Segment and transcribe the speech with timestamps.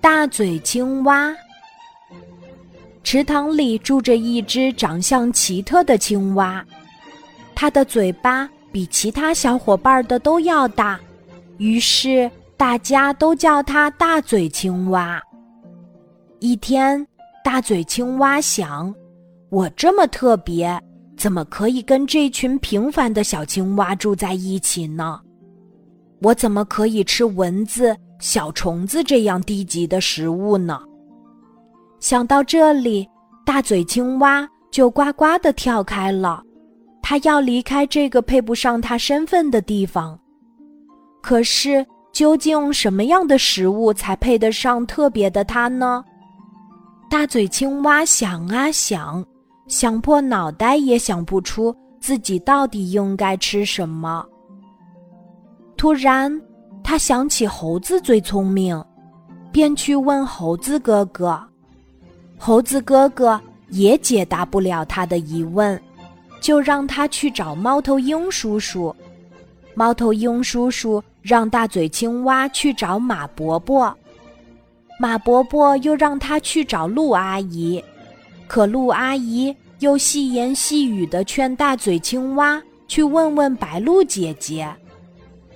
[0.00, 1.34] 大嘴青蛙。
[3.02, 6.64] 池塘里住着一只长相奇特的青蛙，
[7.54, 10.98] 它的嘴巴比其他小伙伴的都要大，
[11.58, 15.20] 于是大家都叫它大嘴青蛙。
[16.40, 17.06] 一天，
[17.44, 18.94] 大嘴青蛙想
[19.50, 20.80] ：“我这么特别。”
[21.16, 25.20] 怎么可以跟这群平凡的小青蛙住在一起呢？
[26.20, 30.80] 我怎么可以吃蚊子、小虫子这样低级的食物呢？
[32.00, 33.06] 想到这里，
[33.44, 36.42] 大嘴青蛙就呱呱地跳开了。
[37.02, 40.18] 它要离开这个配不上它身份的地方。
[41.20, 41.84] 可是，
[42.14, 46.02] 究竟什么样的食物才配得上特别的它呢？
[47.10, 49.22] 大嘴青蛙想啊想。
[49.66, 54.24] 想破脑袋也想不出自己到底应该吃什么。
[55.76, 56.40] 突然，
[56.84, 58.80] 他想起猴子最聪明，
[59.50, 61.42] 便去问猴子哥哥。
[62.36, 65.80] 猴子哥哥也解答不了他的疑问，
[66.42, 68.94] 就让他去找猫头鹰叔叔。
[69.74, 73.92] 猫头鹰叔叔让大嘴青蛙去找马伯伯，
[75.00, 77.82] 马伯伯又让他去找鹿阿姨。
[78.46, 84.70] 可鹿阿姨又细言细语地劝大嘴青蛙去问问白鹿姐姐，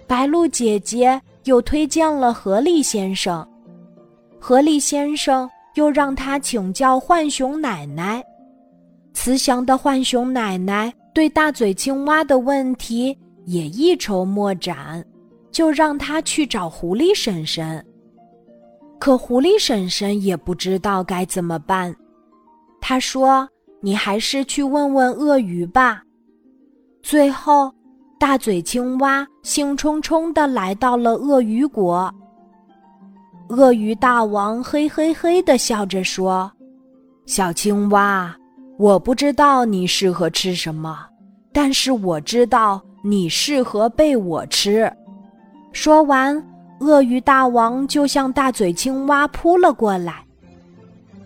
[0.09, 3.47] 白鹿姐姐又推荐了河狸先生，
[4.41, 8.25] 河狸先生又让他请教浣熊奶奶，
[9.13, 15.05] 慈祥的浣熊奶奶对大嘴青蛙的问题也一筹莫展，
[15.53, 17.85] 就让他去找狐狸婶婶。
[18.99, 21.95] 可狐狸婶婶也不知道该怎么办。
[22.81, 23.47] 他说
[23.83, 26.03] ：“你还是去问问鳄鱼吧。”
[27.03, 27.73] 最后，
[28.19, 32.13] 大嘴青蛙兴冲冲地来到了鳄鱼国。
[33.49, 36.51] 鳄鱼大王嘿嘿嘿地笑着说
[37.27, 38.35] ：“小青蛙，
[38.77, 40.99] 我不知道你适合吃什么，
[41.53, 44.93] 但是我知道你适合被我吃。”
[45.73, 46.45] 说完，
[46.81, 50.25] 鳄鱼大王就向大嘴青蛙扑了过来。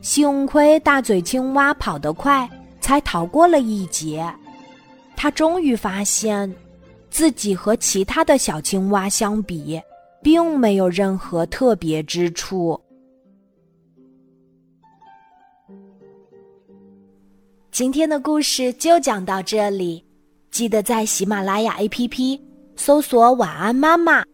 [0.02, 2.47] 幸亏大嘴青蛙跑得快，
[2.81, 4.31] 才逃过了一劫。
[5.16, 6.52] 他终于发现，
[7.12, 9.78] 自己和其他的小青蛙相比，
[10.23, 12.81] 并没有任何特别之处。
[17.71, 20.03] 今天的故事就讲到这里，
[20.50, 22.41] 记得在喜马拉雅 APP
[22.77, 24.25] 搜索“晚安妈妈”，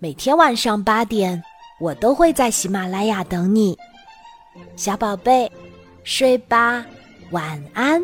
[0.00, 1.40] 每天晚上八点，
[1.80, 3.78] 我都会在喜马拉雅等你。
[4.74, 5.50] 小宝贝，
[6.02, 6.84] 睡吧，
[7.30, 8.02] 晚安。